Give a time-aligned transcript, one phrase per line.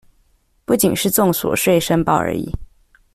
[0.65, 2.51] 不僅是綜所稅申報而已